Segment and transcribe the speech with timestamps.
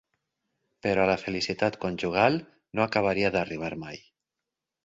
[0.85, 2.39] Però la felicitat conjugal
[2.79, 4.05] no acabaria d'arribar mai.